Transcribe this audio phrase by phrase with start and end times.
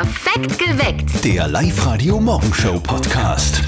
[0.00, 1.24] Perfekt geweckt.
[1.26, 3.62] Der Live-Radio-Morgenshow-Podcast.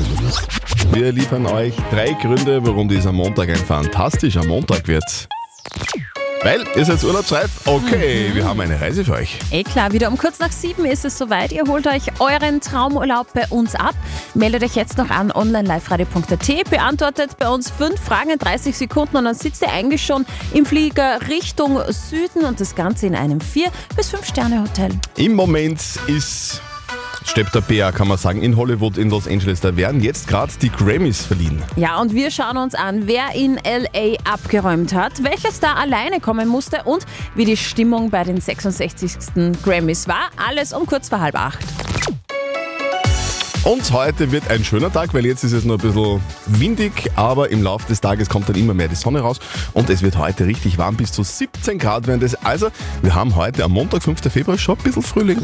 [0.90, 5.28] Wir liefern euch drei Gründe, warum dieser Montag ein fantastischer Montag wird.
[6.44, 7.50] Weil, ihr seid urlaubsreif?
[7.66, 9.38] Okay, wir haben eine Reise für euch.
[9.52, 11.52] Eh klar, wieder um kurz nach sieben ist es soweit.
[11.52, 13.94] Ihr holt euch euren Traumurlaub bei uns ab.
[14.34, 19.24] Meldet euch jetzt noch an online-liveradio.at, beantwortet bei uns fünf Fragen in 30 Sekunden und
[19.24, 23.68] dann sitzt ihr eigentlich schon im Flieger Richtung Süden und das Ganze in einem vier
[23.94, 24.90] bis fünf Sterne Hotel.
[25.16, 26.60] Im Moment ist
[27.32, 29.62] steppt der kann man sagen, in Hollywood, in Los Angeles.
[29.62, 31.62] Da werden jetzt gerade die Grammys verliehen.
[31.76, 36.46] Ja, und wir schauen uns an, wer in LA abgeräumt hat, welcher Star alleine kommen
[36.46, 39.12] musste und wie die Stimmung bei den 66.
[39.64, 40.28] Grammys war.
[40.46, 41.91] Alles um kurz vor halb acht.
[43.64, 47.48] Und heute wird ein schöner Tag, weil jetzt ist es nur ein bisschen windig, aber
[47.50, 49.38] im Laufe des Tages kommt dann immer mehr die Sonne raus
[49.72, 52.34] und es wird heute richtig warm, bis zu 17 Grad werden das.
[52.44, 52.70] Also,
[53.02, 54.20] wir haben heute am Montag, 5.
[54.32, 55.38] Februar, schon ein bisschen Frühling.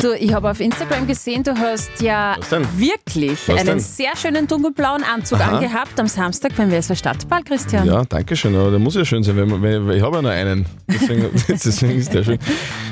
[0.00, 2.36] Du, ich habe auf Instagram gesehen, du hast ja
[2.78, 3.80] wirklich Was einen denn?
[3.80, 5.58] sehr schönen dunkelblauen Anzug Aha.
[5.58, 7.86] angehabt am Samstag beim Wieser Stadtball, Christian.
[7.86, 10.22] Ja, danke schön, aber der muss ja schön sein, man- weil, weil ich habe ja
[10.22, 10.64] nur einen.
[10.86, 12.38] Deswegen, deswegen ist der schön.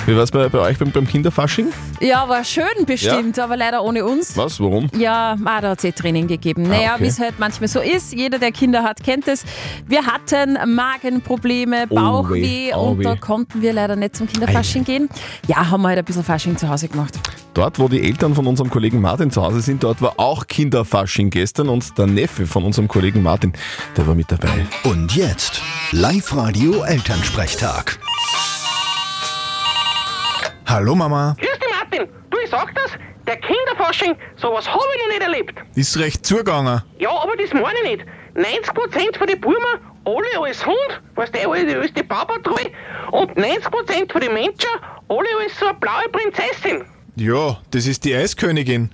[0.06, 1.72] Wie war es bei, bei euch beim, beim Kinderfasching?
[2.00, 4.36] Ja, war schön bestimmt, aber leider ohne uns.
[4.36, 4.60] Was?
[4.60, 4.88] Warum?
[4.96, 6.62] Ja, ah, da hat es eh Training gegeben.
[6.62, 7.02] Naja, okay.
[7.02, 8.12] wie es halt manchmal so ist.
[8.12, 9.44] Jeder, der Kinder hat, kennt es.
[9.84, 13.18] Wir hatten Magenprobleme, Bauchweh weh, oh und da weh.
[13.18, 15.08] konnten wir leider nicht zum Kinderfasching gehen.
[15.48, 17.18] Ja, haben wir halt ein bisschen Fasching zu Hause gemacht.
[17.54, 21.30] Dort, wo die Eltern von unserem Kollegen Martin zu Hause sind, dort war auch Kinderfasching
[21.30, 23.54] gestern und der Neffe von unserem Kollegen Martin,
[23.96, 24.68] der war mit dabei.
[24.84, 25.60] Und jetzt
[25.90, 27.98] Live-Radio-Elternsprechtag.
[30.66, 31.36] Hallo Mama.
[31.38, 32.08] Grüß dich, Martin.
[32.28, 32.90] Du, ich sag das,
[33.26, 35.54] der Kinderfasching, sowas habe ich noch nicht erlebt.
[35.76, 36.82] Ist recht zugegangen.
[36.98, 38.06] Ja, aber das meine ich nicht.
[38.34, 42.72] 90% von den Burmen, alle als Hund, weißt du, alle die öste Baupatrui,
[43.12, 44.70] und 90% von den Menschen,
[45.08, 46.84] alle als so eine blaue Prinzessin.
[47.14, 48.90] Ja, das ist die Eiskönigin.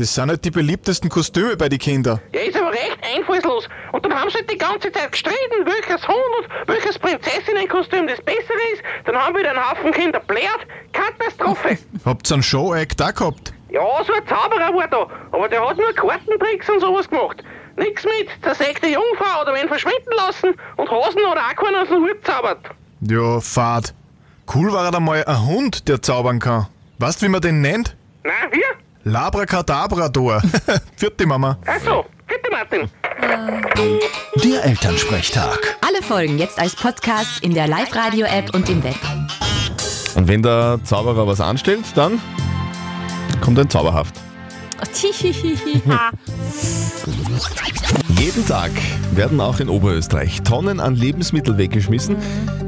[0.00, 2.22] Das sind halt die beliebtesten Kostüme bei den Kindern.
[2.32, 3.68] Ja, ist aber recht einfallslos.
[3.92, 8.18] Und dann haben sie halt die ganze Zeit gestritten, welches Hund und welches Prinzessinnenkostüm das
[8.22, 8.82] bessere ist.
[9.04, 10.66] Dann haben wieder einen Haufen Kinder blärt.
[10.94, 11.76] Katastrophe.
[12.06, 13.52] Habt ihr einen Show-Act da gehabt?
[13.68, 17.44] Ja, so ein Zauberer war da, aber der hat nur Kartentricks und sowas gemacht.
[17.76, 22.00] Nix mit zersägte Jungfrau oder wen verschwinden lassen und Hasen oder auch keinen aus dem
[22.00, 22.70] Hut zaubert.
[23.02, 23.92] Ja, fad.
[24.54, 26.68] Cool war da mal ein Hund, der zaubern kann.
[26.98, 27.98] Weißt wie man den nennt?
[28.24, 28.64] Na, wir?
[29.04, 30.42] Labracadabrador.
[30.96, 31.58] Vierte Mama.
[31.66, 32.88] Achso, bitte Martin.
[34.44, 35.76] Der Elternsprechtag.
[35.86, 38.96] Alle Folgen jetzt als Podcast in der Live-Radio-App und im Web.
[40.16, 42.20] Und wenn der Zauberer was anstellt, dann
[43.40, 44.14] kommt ein Zauberhaft.
[48.18, 48.70] Jeden Tag
[49.12, 52.16] werden auch in Oberösterreich Tonnen an Lebensmittel weggeschmissen,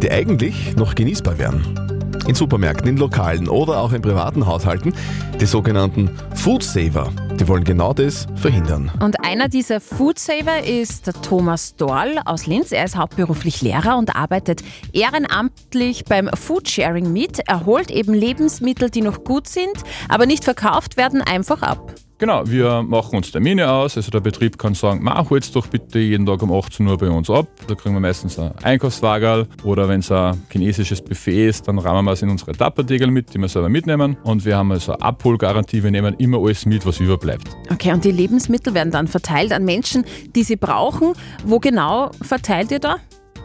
[0.03, 1.92] die eigentlich noch genießbar wären.
[2.27, 4.94] In Supermärkten, in Lokalen oder auch in privaten Haushalten,
[5.41, 8.93] die sogenannten Food Saver, die wollen genau das verhindern.
[9.00, 12.71] Und einer dieser Foodsaver ist der Thomas Dorl aus Linz.
[12.71, 14.62] Er ist hauptberuflich Lehrer und arbeitet
[14.93, 17.41] ehrenamtlich beim Foodsharing mit.
[17.47, 19.72] Er holt eben Lebensmittel, die noch gut sind,
[20.09, 21.94] aber nicht verkauft werden, einfach ab.
[22.22, 23.97] Genau, wir machen uns Termine aus.
[23.97, 27.09] Also der Betrieb kann sagen, mach holt's doch bitte jeden Tag um 18 Uhr bei
[27.10, 27.49] uns ab.
[27.66, 32.05] Da kriegen wir meistens ein Einkaufswagen oder wenn es ein chinesisches Buffet ist, dann rahmen
[32.05, 34.16] wir es in unsere Tappertegel mit, die wir selber mitnehmen.
[34.22, 37.49] Und wir haben also eine Abholgarantie, wir nehmen immer alles mit, was überbleibt.
[37.72, 40.05] Okay, und die Lebensmittel werden dann verteilt an Menschen,
[40.37, 41.15] die sie brauchen.
[41.44, 42.99] Wo genau verteilt ihr da?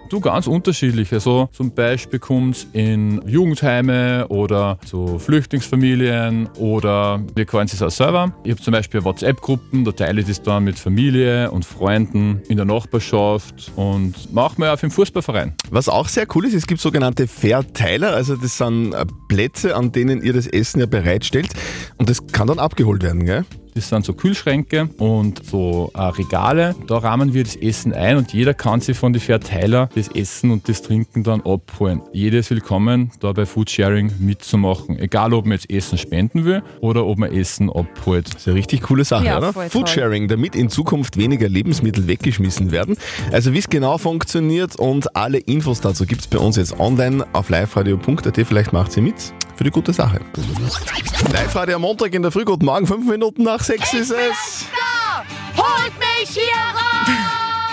[0.09, 1.11] Du ganz unterschiedlich.
[1.11, 8.33] Also zum Beispiel kommt in Jugendheime oder zu Flüchtlingsfamilien oder wir können es auch selber.
[8.45, 12.55] Ich habe zum Beispiel WhatsApp-Gruppen, da teile ich das dann mit Familie und Freunden in
[12.55, 15.55] der Nachbarschaft und machen wir auch für den Fußballverein.
[15.71, 19.91] Was auch sehr cool ist, es gibt sogenannte Verteiler, also das sind äh, Plätze, an
[19.91, 21.49] denen ihr das Essen ja bereitstellt
[21.97, 23.43] und das kann dann abgeholt werden, gell?
[23.77, 26.75] Das sind so Kühlschränke und so äh, Regale.
[26.87, 30.49] Da rahmen wir das Essen ein und jeder kann sich von den Verteiler das Essen
[30.49, 32.01] und das Trinken dann abholen.
[32.11, 34.97] Jeder ist willkommen, da bei Foodsharing mitzumachen.
[34.97, 38.33] Egal, ob man jetzt Essen spenden will oder ob man Essen abholt.
[38.33, 39.53] Das ist eine richtig coole Sache, Ja, oder?
[39.53, 42.97] Foodsharing, damit in Zukunft weniger Lebensmittel weggeschmissen werden.
[43.31, 47.27] Also wie es genau funktioniert und alle Infos dazu gibt es bei uns jetzt online
[47.33, 48.39] auf liveradio.at.
[48.43, 50.19] Vielleicht macht sie mit für die gute Sache.
[51.33, 54.65] Live-Radio am Montag in der Früh, guten Morgen, fünf Minuten nach sechs ist es.
[55.57, 56.43] Holt mich hier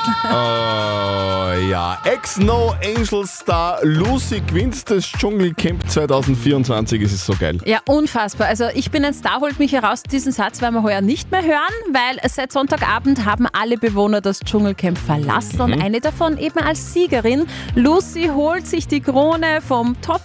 [0.24, 7.02] Oh ja, Ex-No Angel Star Lucy gewinnt das Dschungelcamp 2024.
[7.02, 7.58] Es ist so geil.
[7.64, 8.48] Ja, unfassbar.
[8.48, 10.02] Also ich bin ein Star, holt mich heraus.
[10.02, 14.40] Diesen Satz werden wir heuer nicht mehr hören, weil seit Sonntagabend haben alle Bewohner das
[14.40, 17.46] Dschungelcamp verlassen und eine davon eben als Siegerin.
[17.74, 20.20] Lucy holt sich die Krone vom Top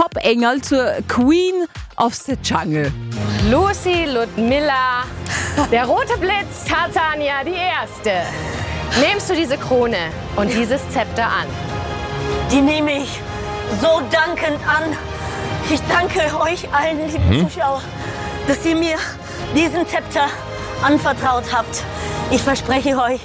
[0.00, 1.66] Pop-Engel zur Queen
[1.98, 2.90] of the Jungle.
[3.50, 5.04] Lucy, Ludmilla,
[5.70, 8.22] der rote Blitz, Tarzania, die Erste.
[8.98, 9.98] Nimmst du diese Krone
[10.36, 11.46] und dieses Zepter an?
[12.50, 13.20] Die nehme ich
[13.82, 14.96] so dankend an.
[15.70, 17.82] Ich danke euch allen, lieben Zuschauer,
[18.48, 18.96] dass ihr mir
[19.54, 20.28] diesen Zepter
[20.82, 21.82] anvertraut habt.
[22.30, 23.20] Ich verspreche euch,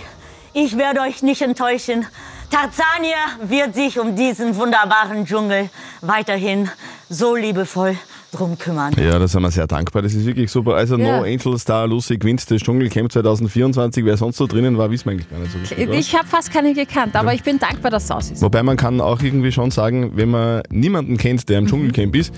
[0.51, 2.05] ich werde euch nicht enttäuschen.
[2.51, 5.69] Tarzania wird sich um diesen wunderbaren Dschungel
[6.07, 6.69] weiterhin
[7.09, 7.95] so liebevoll
[8.31, 8.93] drum kümmern.
[8.97, 10.01] Ja, da sind wir sehr dankbar.
[10.01, 10.75] Das ist wirklich super.
[10.75, 11.19] Also Ja.
[11.19, 14.03] No Angel Star Lucy gewinnt das Dschungelcamp 2024.
[14.03, 15.87] Wer sonst so drinnen war, wissen wir eigentlich gar nicht so richtig.
[15.87, 15.97] oder?
[15.97, 18.41] Ich habe fast keine gekannt, aber ich bin dankbar, dass es aus ist.
[18.41, 22.33] Wobei man kann auch irgendwie schon sagen, wenn man niemanden kennt, der im Dschungelcamp ist,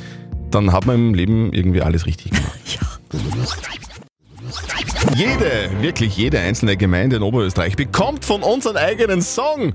[0.51, 2.79] dann hat man im Leben irgendwie alles richtig gemacht.
[5.15, 9.73] Jede, wirklich jede einzelne Gemeinde in Oberösterreich bekommt von uns einen eigenen Song.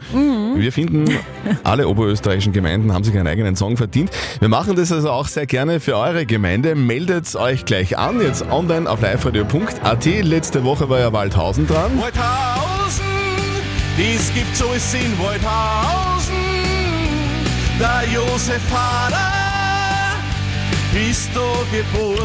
[0.56, 1.18] Wir finden,
[1.64, 4.10] alle oberösterreichischen Gemeinden haben sich einen eigenen Song verdient.
[4.40, 6.74] Wir machen das also auch sehr gerne für eure Gemeinde.
[6.74, 10.04] Meldet euch gleich an, jetzt online auf liveradio.at.
[10.04, 11.92] Letzte Woche war ja Waldhausen dran.
[12.00, 13.04] Waldhausen,
[13.96, 16.34] dies gibt's alles in Waldhausen.
[17.78, 19.31] Der Josef Hader.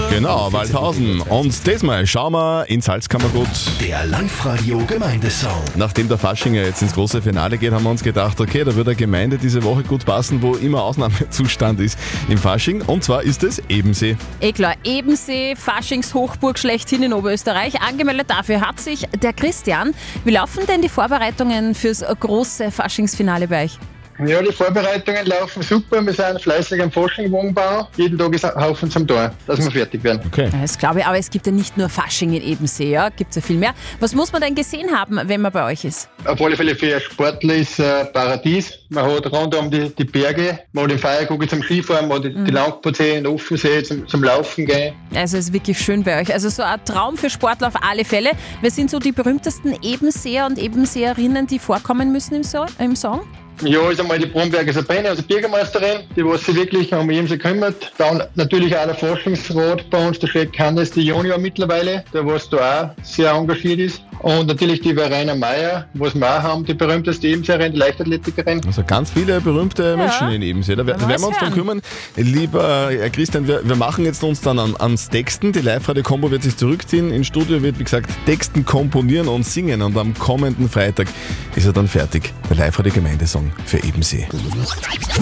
[0.09, 1.21] Genau, Waldhausen.
[1.21, 3.47] Und diesmal schauen wir ins Salzkammergut.
[3.79, 5.61] Der Live-Radio Gemeindesong.
[5.77, 8.75] Nachdem der Fasching ja jetzt ins große Finale geht, haben wir uns gedacht, okay, da
[8.75, 11.97] wird eine Gemeinde diese Woche gut passen, wo immer Ausnahmezustand ist
[12.27, 12.81] im Fasching.
[12.81, 14.17] Und zwar ist es Ebensee.
[14.41, 17.81] Eh klar, Ebensee, Faschingshochburg schlechthin in Oberösterreich.
[17.81, 19.93] Angemeldet dafür hat sich der Christian.
[20.25, 23.79] Wie laufen denn die Vorbereitungen fürs große Faschingsfinale bei euch?
[24.25, 26.03] Ja, die Vorbereitungen laufen super.
[26.03, 27.87] Wir sind fleißig am Forschungswohnbau.
[27.97, 30.21] Jeden Tag ist ein Haufen zum Tor, dass wir fertig werden.
[30.25, 30.49] Okay.
[30.59, 33.09] Das glaube ich, aber es gibt ja nicht nur Fasching in Ebensee, ja?
[33.09, 33.73] gibt es ja viel mehr.
[33.99, 36.09] Was muss man denn gesehen haben, wenn man bei euch ist?
[36.25, 38.79] Auf alle Fälle für Sportler ist äh, Paradies.
[38.89, 42.25] Man hat rund um die, die Berge, man hat den Feierkugel zum Skifahren, man hat
[42.25, 44.95] die, die Langputzee, den Offensee zum, zum Laufen gehen.
[45.13, 46.33] Also es ist wirklich schön bei euch.
[46.33, 48.31] Also so ein Traum für Sportler auf alle Fälle.
[48.61, 53.21] Wer sind so die berühmtesten Ebenseer und Ebenseerinnen, die vorkommen müssen im, so im Song?
[53.63, 57.91] Ja, ist einmal die Bromberger Sabine, also Bürgermeisterin, die was sich wirklich um sich kümmert.
[57.97, 62.47] Dann natürlich auch der Forschungsrat bei uns, der Chef Hannes, die Junior mittlerweile, der was
[62.49, 64.01] da auch sehr engagiert ist.
[64.19, 68.61] Und natürlich die Verena Meier, was wir auch haben, die berühmteste Ebenseerin, die Leichtathletikerin.
[68.65, 70.75] Also ganz viele berühmte Menschen in Ebensee.
[70.75, 71.53] Da werden wir uns drum hören?
[71.53, 71.81] kümmern.
[72.15, 75.51] Lieber Herr Christian, wir, wir machen jetzt uns dann an, ans Texten.
[75.51, 77.11] Die Live-Radio-Kombo wird sich zurückziehen.
[77.11, 79.81] Ins Studio wird, wie gesagt, Texten, komponieren und singen.
[79.81, 81.07] Und am kommenden Freitag
[81.55, 82.33] ist er dann fertig.
[82.49, 84.27] Der Live-Radio-Gemeindesong für Ebensee.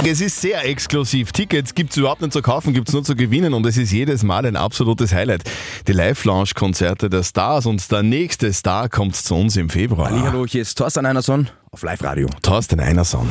[0.06, 1.32] Es ist sehr exklusiv.
[1.32, 3.54] Tickets gibt es überhaupt nicht zu kaufen, gibt es nur zu gewinnen.
[3.54, 5.44] Und es ist jedes Mal ein absolutes Highlight.
[5.88, 7.66] Die Live-Lounge-Konzerte der Stars.
[7.66, 10.12] Und der nächste Star kommt zu uns im Februar.
[10.12, 12.28] Hallo, hier ist Thorsten Einerson auf Live Radio.
[12.42, 13.28] Thorsten Einerson.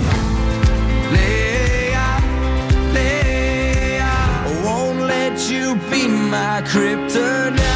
[1.13, 1.97] Lea,
[2.93, 7.74] Lea, I won't let you be my kryptonite.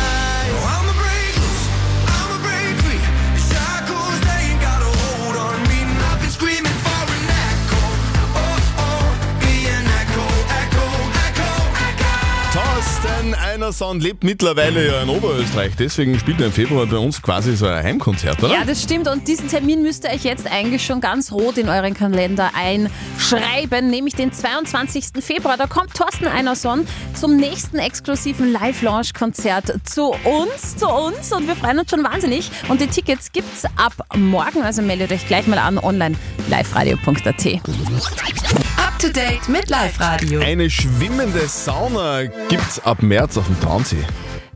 [13.68, 17.66] Einerson lebt mittlerweile ja in Oberösterreich, deswegen spielt er im Februar bei uns quasi so
[17.66, 18.54] ein Heimkonzert, oder?
[18.54, 19.06] Ja, das stimmt.
[19.06, 23.90] Und diesen Termin müsst ihr euch jetzt eigentlich schon ganz rot in euren Kalender einschreiben,
[23.90, 25.08] nämlich den 22.
[25.20, 25.58] Februar.
[25.58, 31.30] Da kommt Thorsten Einerson zum nächsten exklusiven Live-Launch-Konzert zu uns, zu uns.
[31.34, 32.50] Und wir freuen uns schon wahnsinnig.
[32.68, 36.16] Und die Tickets gibt's ab morgen, also meldet euch gleich mal an online
[36.48, 37.46] liveradio.at.
[38.78, 40.40] Up to date mit Live Radio.
[40.40, 44.04] Eine schwimmende Sauna gibt's ab März auf dem Traunsee.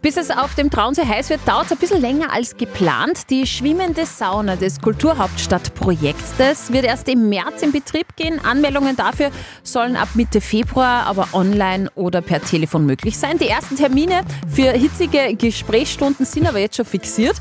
[0.03, 3.31] Bis es auf dem Traunsee heiß wird, dauert es ein bisschen länger als geplant.
[3.31, 8.45] Die schwimmende Sauna des Kulturhauptstadtprojektes wird erst im März in Betrieb gehen.
[8.45, 9.31] Anmeldungen dafür
[9.63, 13.39] sollen ab Mitte Februar aber online oder per Telefon möglich sein.
[13.39, 17.37] Die ersten Termine für hitzige Gesprächsstunden sind aber jetzt schon fixiert.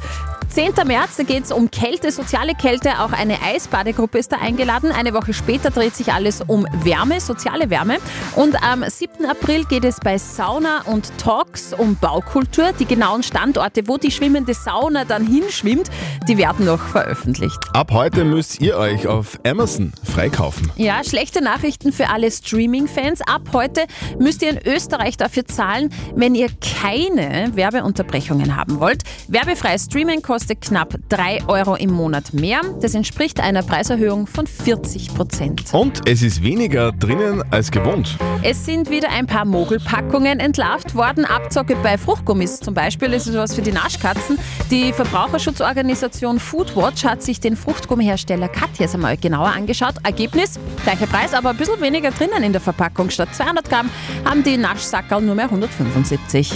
[0.53, 0.73] 10.
[0.85, 2.99] März, da geht es um Kälte, soziale Kälte.
[2.99, 4.91] Auch eine Eisbadegruppe ist da eingeladen.
[4.91, 7.99] Eine Woche später dreht sich alles um Wärme, soziale Wärme.
[8.35, 9.25] Und am 7.
[9.25, 12.73] April geht es bei Sauna und Talks um Baukultur.
[12.77, 15.89] Die genauen Standorte, wo die schwimmende Sauna dann hinschwimmt,
[16.27, 17.57] die werden noch veröffentlicht.
[17.71, 20.69] Ab heute müsst ihr euch auf Amazon freikaufen.
[20.75, 23.21] Ja, schlechte Nachrichten für alle Streaming-Fans.
[23.25, 23.85] Ab heute
[24.19, 26.49] müsst ihr in Österreich dafür zahlen, wenn ihr
[26.81, 29.03] keine Werbeunterbrechungen haben wollt.
[29.29, 32.61] Werbefreies Streaming kostet kostet knapp 3 Euro im Monat mehr.
[32.81, 35.71] Das entspricht einer Preiserhöhung von 40 Prozent.
[35.71, 38.17] Und es ist weniger drinnen als gewohnt.
[38.41, 41.25] Es sind wieder ein paar Mogelpackungen entlarvt worden.
[41.25, 43.11] Abzocke bei Fruchtgummis zum Beispiel.
[43.11, 44.39] Das ist was für die Naschkatzen.
[44.71, 49.93] Die Verbraucherschutzorganisation Foodwatch hat sich den Fruchtgummihersteller Katjes einmal genauer angeschaut.
[50.01, 53.11] Ergebnis, gleicher Preis, aber ein bisschen weniger drinnen in der Verpackung.
[53.11, 53.91] Statt 200 Gramm
[54.25, 56.51] haben die Naschsackerl nur mehr 175.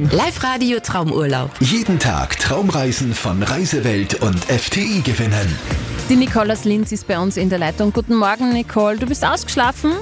[0.00, 1.50] Live-Radio Traumurlaub.
[1.60, 5.56] Jeden Tag Traumreisen von Reisewelt und FTI gewinnen.
[6.08, 7.92] Die Nicole aus Linz ist bei uns in der Leitung.
[7.92, 8.96] Guten Morgen, Nicole.
[8.98, 9.92] Du bist ausgeschlafen?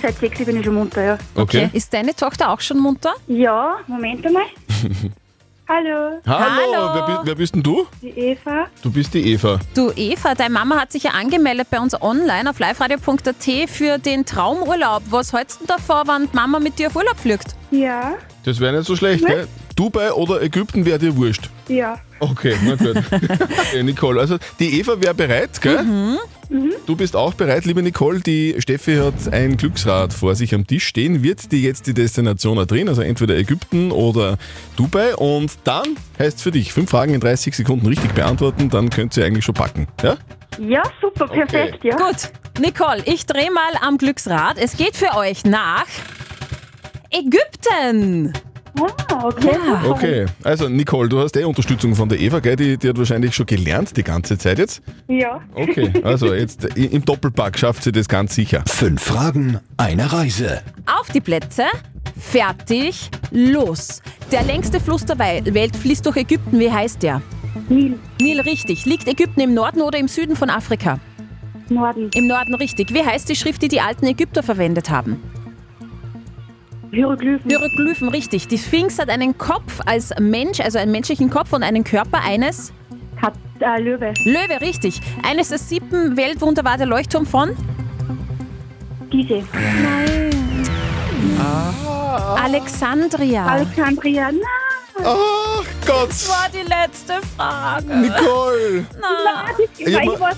[0.00, 1.18] Seit sechs bin ich schon munter, ja.
[1.34, 1.68] Okay.
[1.72, 3.14] Ist deine Tochter auch schon munter?
[3.26, 4.44] Ja, Moment einmal.
[5.68, 6.20] Hallo.
[6.24, 7.84] Hallo, Wer, bi- wer bist denn du?
[8.00, 8.66] Die Eva.
[8.82, 9.58] Du bist die Eva.
[9.74, 14.24] Du Eva, deine Mama hat sich ja angemeldet bei uns online auf liveradio.at für den
[14.24, 15.02] Traumurlaub.
[15.10, 17.56] Was hältst du denn davor, wenn die Mama mit dir auf Urlaub fliegt?
[17.72, 18.14] Ja.
[18.46, 19.48] Das wäre nicht so schlecht, gell?
[19.74, 21.50] Dubai oder Ägypten wäre dir wurscht.
[21.66, 21.98] Ja.
[22.20, 22.96] Okay, na gut.
[23.10, 25.80] okay, Nicole, also die Eva wäre bereit, gell?
[26.86, 28.20] Du bist auch bereit, liebe Nicole.
[28.20, 31.24] Die Steffi hat ein Glücksrad vor sich am Tisch stehen.
[31.24, 34.38] Wird die jetzt die Destination drehen, also entweder Ägypten oder
[34.76, 35.16] Dubai.
[35.16, 39.16] Und dann heißt es für dich, fünf Fragen in 30 Sekunden richtig beantworten, dann könnt
[39.16, 39.88] ihr eigentlich schon packen.
[40.04, 40.16] Ja?
[40.60, 41.96] Ja, super, perfekt, ja.
[41.96, 44.56] Gut, Nicole, ich drehe mal am Glücksrad.
[44.56, 45.86] Es geht für euch nach
[47.18, 48.32] Ägypten.
[49.08, 49.56] Ah, okay.
[49.66, 49.90] Ja.
[49.90, 52.56] Okay, also Nicole, du hast eh Unterstützung von der Eva, gell?
[52.56, 54.82] Die, die hat wahrscheinlich schon gelernt die ganze Zeit jetzt.
[55.08, 55.40] Ja.
[55.54, 58.62] Okay, also jetzt i- im Doppelpack schafft sie das ganz sicher.
[58.68, 60.60] Fünf Fragen, eine Reise.
[61.00, 61.64] Auf die Plätze,
[62.20, 64.02] fertig, los.
[64.30, 66.58] Der längste Fluss der Wei- Welt fließt durch Ägypten.
[66.60, 67.22] Wie heißt der?
[67.70, 67.98] Nil.
[68.20, 68.84] Nil, richtig.
[68.84, 70.98] Liegt Ägypten im Norden oder im Süden von Afrika?
[71.70, 72.10] Norden.
[72.14, 72.92] Im Norden, richtig.
[72.92, 75.22] Wie heißt die Schrift, die die alten Ägypter verwendet haben?
[76.92, 77.48] Hieroglyphen.
[77.50, 78.48] Hieroglyphen, richtig.
[78.48, 82.72] Die Sphinx hat einen Kopf als Mensch, also einen menschlichen Kopf und einen Körper eines
[83.20, 84.12] Kat äh, Löwe.
[84.24, 85.00] Löwe, richtig.
[85.22, 87.50] Eines der sieben Weltwunder war der Leuchtturm von
[89.12, 89.42] Diese.
[92.42, 93.44] Alexandria.
[93.46, 94.30] Alexandria.
[94.32, 94.40] Nein.
[95.04, 96.08] Ach Gott!
[96.08, 97.86] Das war die letzte Frage.
[97.96, 98.86] Nicole!
[98.98, 99.44] Na,
[99.76, 100.36] Ich, Ja, ich ma- weiß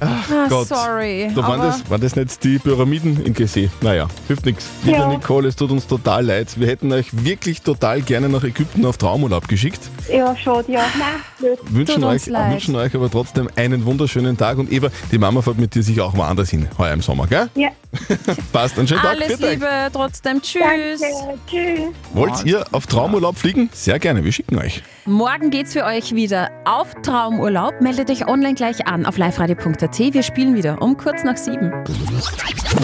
[0.00, 0.24] mehr.
[0.30, 0.68] ah, Gott.
[0.68, 1.30] sorry.
[1.34, 3.70] Da waren aber das, waren das nicht die Pyramiden in Gizeh?
[3.80, 4.66] Naja, hilft nichts.
[4.84, 5.08] Liebe Ja.
[5.08, 6.58] Nicole, es tut uns total leid.
[6.58, 9.80] Wir hätten euch wirklich total gerne nach Ägypten auf Traumurlaub geschickt.
[10.12, 10.82] Ja, schade, ja.
[10.98, 11.56] Nein.
[11.70, 12.52] Wünschen uns euch, leid.
[12.52, 14.58] wünschen euch aber trotzdem einen wunderschönen Tag.
[14.58, 17.48] Und Eva, die Mama fährt mit dir sicher auch woanders hin, heuer im Sommer, gell?
[17.54, 17.70] Ja.
[18.52, 19.10] Passt, einen schönen Tag.
[19.10, 19.50] alles Viert euch.
[19.52, 20.60] Liebe, trotzdem tschüss.
[21.00, 21.38] Danke.
[21.46, 21.80] Tschüss.
[22.12, 23.68] Wollt ihr auf Traumurlaub fliegen?
[23.72, 24.82] Sehr gerne, wir schicken euch.
[25.10, 27.80] Morgen geht's für euch wieder auf Traumurlaub.
[27.80, 29.98] Meldet euch online gleich an auf liveradio.at.
[29.98, 31.72] Wir spielen wieder um kurz nach sieben.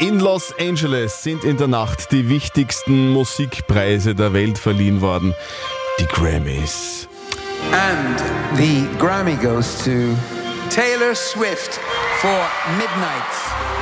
[0.01, 5.35] In Los Angeles sind in der Nacht die wichtigsten Musikpreise der Welt verliehen worden.
[6.01, 7.09] Die Grammys.
[7.71, 8.21] And
[8.59, 9.93] the Grammy goes to
[10.69, 11.79] Taylor Swift
[12.21, 12.41] for
[12.77, 13.76] Midnight.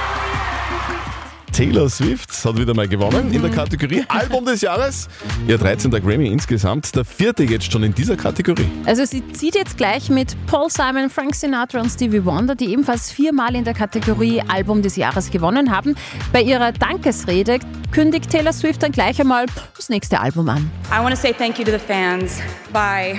[1.55, 5.09] Taylor Swift hat wieder mal gewonnen in der Kategorie Album des Jahres.
[5.47, 5.89] Ihr 13.
[5.93, 8.69] Grammy insgesamt, der vierte jetzt schon in dieser Kategorie.
[8.87, 13.13] Also sie zieht jetzt gleich mit Paul Simon, Frank Sinatra und Stevie Wonder, die ebenfalls
[13.13, 15.95] viermal in der Kategorie Album des Jahres gewonnen haben.
[16.33, 17.61] Bei ihrer Dankesrede
[17.93, 19.47] kündigt Taylor Swift dann gleich einmal
[19.77, 20.69] das nächste Album an.
[20.91, 22.41] I want to say thank you to the fans
[22.73, 23.17] by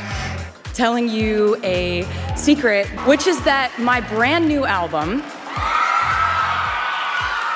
[0.75, 2.04] telling you a
[2.36, 5.22] secret, which is that my brand new album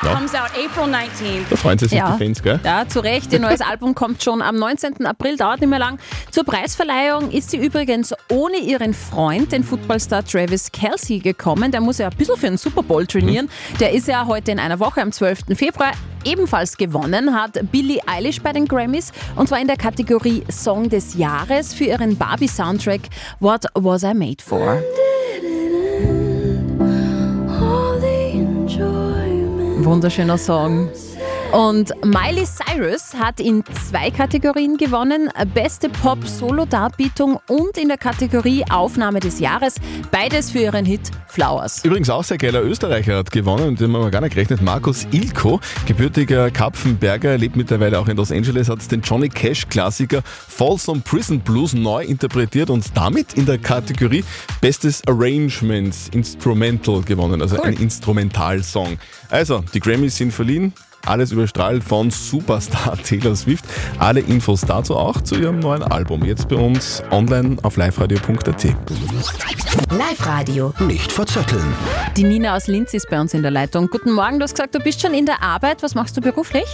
[0.01, 0.13] Ja.
[0.15, 1.49] comes out April 19th.
[1.49, 2.59] Da freuen sie sich die Fans, gell?
[2.63, 3.33] Ja, zu Recht.
[3.33, 5.05] Ihr neues Album kommt schon am 19.
[5.05, 5.99] April, dauert nicht mehr lang.
[6.31, 11.71] Zur Preisverleihung ist sie übrigens ohne ihren Freund, den Footballstar Travis Kelsey, gekommen.
[11.71, 13.49] Der muss ja ein bisschen für den Super Bowl trainieren.
[13.79, 15.39] Der ist ja heute in einer Woche am 12.
[15.55, 15.91] Februar.
[16.25, 21.15] Ebenfalls gewonnen hat Billie Eilish bei den Grammys und zwar in der Kategorie Song des
[21.15, 23.01] Jahres für ihren Barbie-Soundtrack
[23.39, 24.81] What Was I Made For?
[29.89, 30.87] Wunderschöner Song.
[31.51, 39.19] Und Miley Cyrus hat in zwei Kategorien gewonnen: Beste Pop-Solo-Darbietung und in der Kategorie Aufnahme
[39.19, 39.75] des Jahres.
[40.11, 41.83] Beides für ihren Hit Flowers.
[41.83, 44.61] Übrigens auch sehr geiler Österreicher hat gewonnen, mit dem haben wir gar nicht gerechnet.
[44.61, 51.01] Markus Ilko, gebürtiger Kapfenberger, lebt mittlerweile auch in Los Angeles, hat den Johnny Cash-Klassiker Folsom
[51.01, 54.23] Prison Blues neu interpretiert und damit in der Kategorie
[54.61, 58.99] Bestes Arrangement Instrumental gewonnen, also ein Instrumentalsong.
[59.31, 60.73] Also, die Grammys sind verliehen.
[61.05, 63.65] Alles überstrahlt von Superstar Taylor Swift.
[63.97, 66.23] Alle Infos dazu auch zu ihrem neuen Album.
[66.23, 68.63] Jetzt bei uns online auf liveradio.at.
[69.91, 70.73] Live-Radio.
[70.79, 71.73] Nicht verzetteln.
[72.15, 73.87] Die Nina aus Linz ist bei uns in der Leitung.
[73.87, 75.81] Guten Morgen, du hast gesagt, du bist schon in der Arbeit.
[75.83, 76.65] Was machst du beruflich?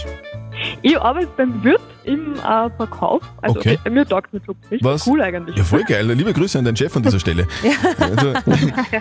[0.82, 3.22] Ich arbeite beim Wirt im äh, Verkauf.
[3.42, 3.78] Also Okay.
[3.84, 5.06] äh, mir taugt Job richtig Was?
[5.06, 5.56] cool eigentlich.
[5.56, 6.06] Ja, voll geil.
[6.12, 7.46] Liebe Grüße an deinen Chef an dieser Stelle.
[7.98, 8.32] Also,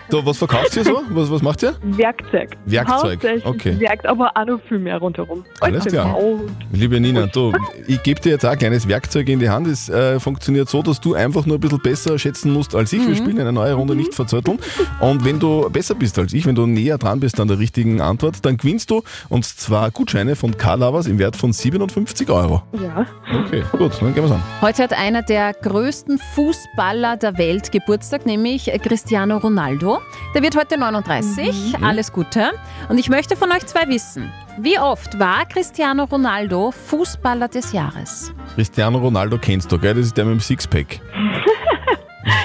[0.09, 1.01] da, was verkauft ihr so?
[1.09, 1.73] Was, was macht ihr?
[1.83, 2.51] Werkzeug.
[2.65, 3.79] Werkzeug, okay.
[3.79, 5.43] Werk, aber auch noch viel mehr rundherum.
[5.59, 6.17] Alles klar.
[6.71, 7.53] Liebe Nina, du,
[7.87, 9.67] ich gebe dir jetzt auch ein kleines Werkzeug in die Hand.
[9.67, 13.01] Es äh, funktioniert so, dass du einfach nur ein bisschen besser schätzen musst als ich.
[13.01, 13.15] Wir Mhm.
[13.15, 14.59] spielen eine neue Runde nicht verzötteln.
[14.99, 18.01] Und wenn du besser bist als ich, wenn du näher dran bist an der richtigen
[18.01, 22.63] Antwort, dann gewinnst du und zwar Gutscheine von Carlovers im Wert von 57 Euro.
[22.73, 22.94] Ja.
[23.45, 24.41] Okay, gut, dann gehen wir's an.
[24.61, 29.99] Heute hat einer der größten Fußballer der Welt Geburtstag, nämlich Cristiano Ronaldo.
[30.33, 31.75] Der wird heute 39.
[31.81, 32.51] Alles Gute.
[32.89, 38.33] Und ich möchte von euch zwei wissen, wie oft war Cristiano Ronaldo Fußballer des Jahres?
[38.55, 39.93] Cristiano Ronaldo kennst du, gell?
[39.95, 40.99] Das ist der mit dem Sixpack.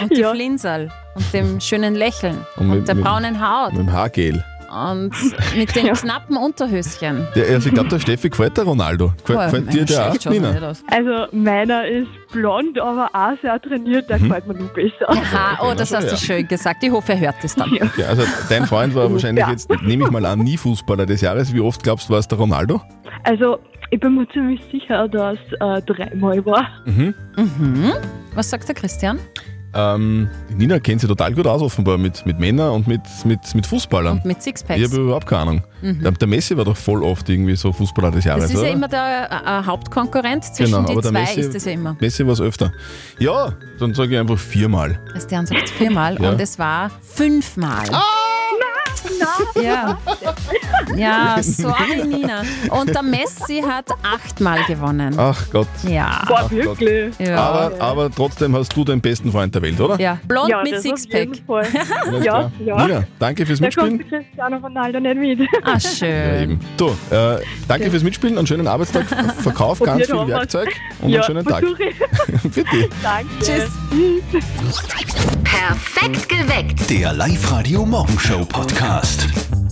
[0.03, 3.93] Und die Flinsal und dem schönen Lächeln und, mit- der mit- braunen Haut Mit dem
[3.93, 4.45] Haargel.
[4.71, 5.11] Und
[5.57, 7.27] mit den knappen Unterhöschen.
[7.35, 9.13] Der, also ich glaube, der Steffi gefällt der Ronaldo.
[9.27, 10.73] Gefällt, Oh, gefällt dir der auch, Nina?
[10.91, 14.25] Also meiner ist blond, aber auch sehr trainiert, der Mhm.
[14.29, 15.09] gefällt mir nur besser.
[15.09, 16.17] Aha, oh, das hast du ja.
[16.17, 16.83] schön gesagt.
[16.83, 17.73] Ich hoffe, er hört es dann.
[17.73, 19.51] Okay, also dein Freund war wahrscheinlich Ja.
[19.51, 21.53] jetzt, nehme ich mal an, nie Fußballer des Jahres.
[21.53, 22.81] Wie oft glaubst du, war es der Ronaldo?
[23.25, 23.59] Also
[23.91, 26.69] ich bin mir ziemlich sicher, dass äh, dreimal war.
[26.87, 27.15] Mhm.
[27.37, 27.93] Mhm.
[28.35, 29.19] Was sagt der Christian?
[29.73, 33.67] Ähm, Nina kennt sich total gut aus, offenbar, mit, mit Männern und mit, mit, mit
[33.67, 34.19] Fußballern.
[34.19, 34.83] Und mit ich Sixpacks.
[34.83, 35.63] habe überhaupt keine Ahnung.
[35.83, 36.03] Mhm.
[36.03, 38.69] Der, der Messi war doch voll oft irgendwie so Fußballer des Jahres, Das ist oder?
[38.69, 40.45] ja immer der äh, äh, Hauptkonkurrent.
[40.45, 41.97] Zwischen genau, der zwei Messi, ist es ja immer.
[42.01, 42.73] Messi war es öfter.
[43.19, 44.99] Ja, dann sage ich einfach viermal.
[45.13, 46.31] Christian sagt viermal Ja.
[46.31, 47.87] und es war fünfmal.
[47.93, 48.03] Ah!
[49.63, 49.99] Ja.
[50.97, 52.43] ja, sorry Nina.
[52.71, 55.15] Und der Messi hat achtmal gewonnen.
[55.19, 55.69] Ach Gott.
[55.83, 56.23] Ja.
[56.27, 56.51] Boah, Ach Gott.
[56.51, 57.15] wirklich?
[57.19, 57.37] Ja.
[57.39, 60.01] Aber, aber trotzdem hast du den besten Freund der Welt, oder?
[60.01, 61.21] Ja, blond Ja, mit das auf Sixpack.
[61.21, 61.67] jeden Fall.
[62.07, 62.87] Alles ja, ja.
[62.87, 63.99] Nina, danke fürs Da Mitspielen.
[63.99, 65.49] kommt der Cristiano Ronaldo nicht mit.
[65.65, 66.43] Ah, Ja, schön.
[66.43, 66.61] eben.
[66.77, 67.39] Du, äh,
[67.69, 69.05] danke fürs Mitspielen, einen schönen Arbeitstag,
[69.43, 70.27] Verkauf ganz viel.
[70.29, 70.69] Werkzeug
[71.03, 71.61] und ja, einen schönen Tag.
[71.61, 72.53] versuch ich.
[72.55, 72.89] Bitte.
[73.03, 73.29] Danke.
[73.41, 73.71] Tschüss.
[75.45, 76.91] Perfekt geweckt.
[76.91, 78.45] Der Live-Radio Morgenshow
[79.01, 79.70] Podcast.